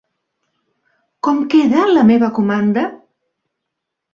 Com 1.27 1.43
queda 1.55 1.83
la 1.91 2.07
meva 2.13 2.31
comanda? 2.39 2.87